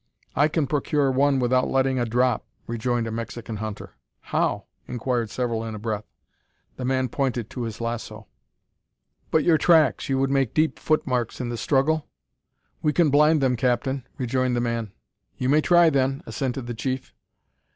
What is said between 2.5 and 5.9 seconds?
rejoined a Mexican hunter. "How?" inquired several in a